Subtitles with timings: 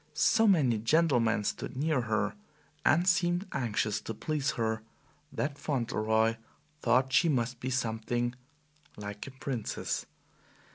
[0.15, 2.33] So many gentlemen stood near her,
[2.83, 4.81] and seemed anxious to please her,
[5.31, 6.37] that Fauntleroy
[6.81, 8.33] thought she must be something
[8.97, 10.07] like a princess.